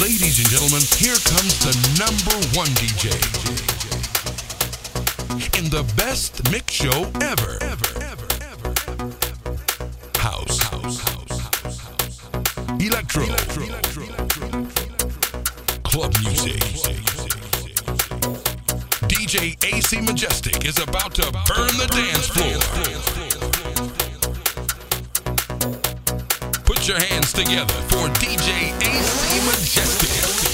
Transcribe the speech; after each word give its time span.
Ladies 0.00 0.38
and 0.38 0.48
gentlemen, 0.48 0.80
here 0.96 1.16
comes 1.16 1.58
the 1.60 1.74
number 2.00 2.32
one 2.56 2.68
DJ. 2.80 3.12
In 5.58 5.68
the 5.68 5.82
best 5.98 6.50
mix 6.50 6.72
show 6.72 7.04
ever. 7.20 7.58
House. 10.16 10.58
Electro. 12.80 13.26
Club 15.84 16.14
music. 16.20 16.62
DJ 19.10 19.62
AC 19.62 20.00
Majestic 20.00 20.64
is 20.64 20.78
about 20.78 21.12
to 21.16 21.30
burn 21.46 21.76
the 21.76 21.86
dance 21.92 22.28
floor. 22.28 23.31
Put 26.82 26.88
your 26.88 26.98
hands 26.98 27.32
together 27.32 27.74
for 27.86 28.08
DJ 28.08 28.72
AC 28.82 29.46
Majestic. 29.46 30.51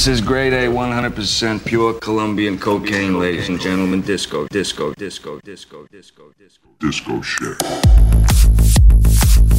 This 0.00 0.08
is 0.08 0.22
grade 0.22 0.54
A, 0.54 0.66
100% 0.66 1.62
pure 1.66 1.92
Colombian 1.92 2.58
cocaine, 2.58 3.20
ladies 3.20 3.50
and 3.50 3.60
gentlemen. 3.60 4.00
Disco, 4.00 4.48
disco, 4.48 4.94
disco, 4.94 5.38
disco, 5.44 5.86
disco, 5.92 6.32
disco, 6.38 6.68
disco 6.80 7.20
shit. 7.20 9.49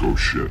go 0.00 0.14
shit. 0.14 0.50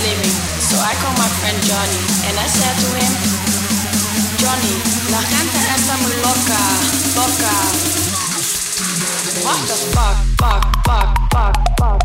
is. 0.00 0.32
So 0.70 0.76
I 0.78 0.94
called 1.00 1.18
my 1.18 1.28
friend 1.40 1.58
Johnny 1.64 2.00
and 2.28 2.38
I 2.38 2.46
said 2.48 2.74
to 2.80 2.88
him, 2.96 3.12
Johnny, 4.38 4.74
la 5.10 5.20
gente 5.22 5.58
está 5.76 5.96
muy 5.98 6.14
loca, 6.22 6.60
loca. 7.16 7.52
What 9.44 9.60
the 9.68 9.76
fuck, 9.92 10.16
fuck, 10.38 10.62
fuck, 10.84 11.08
fuck, 11.32 11.54
fuck. 11.78 12.00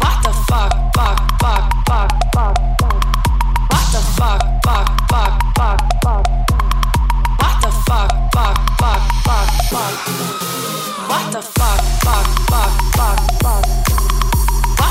What 0.00 0.22
the 0.22 0.32
fuck, 0.46 0.72
fuck, 0.94 1.18
fuck, 1.40 1.64
fuck, 1.86 2.10
fuck. 2.34 2.56
What 3.70 3.86
the 3.92 4.00
fuck, 4.16 4.40
fuck, 4.62 4.88
fuck, 5.08 5.32
fuck, 5.56 5.80
fuck. 6.02 6.24
What 7.38 7.56
the 7.62 7.70
fuck, 7.86 8.10
fuck, 8.32 8.56
fuck, 8.78 9.02
fuck, 9.24 9.48
fuck. 9.70 9.94
What 11.08 11.24
the 11.32 11.42
fuck, 11.42 11.80
fuck, 12.04 12.26
fuck, 12.48 12.72
fuck, 12.96 13.20
fuck. 13.42 14.07